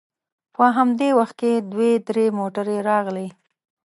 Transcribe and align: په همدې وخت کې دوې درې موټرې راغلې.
په 0.55 0.65
همدې 0.77 1.09
وخت 1.19 1.35
کې 1.41 1.51
دوې 1.71 1.91
درې 2.07 2.25
موټرې 2.37 2.77
راغلې. 2.89 3.27